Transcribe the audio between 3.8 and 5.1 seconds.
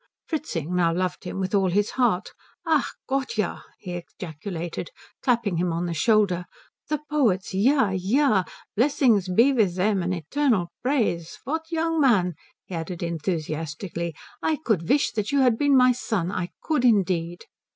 ejaculated,